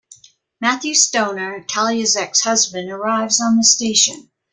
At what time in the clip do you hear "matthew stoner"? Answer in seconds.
0.59-1.63